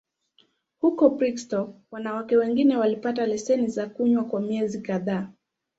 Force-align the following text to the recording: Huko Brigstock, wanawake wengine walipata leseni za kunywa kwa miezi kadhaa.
Huko 0.79 1.09
Brigstock, 1.09 1.69
wanawake 1.91 2.37
wengine 2.37 2.77
walipata 2.77 3.25
leseni 3.25 3.67
za 3.67 3.89
kunywa 3.89 4.23
kwa 4.23 4.41
miezi 4.41 4.81
kadhaa. 4.81 5.29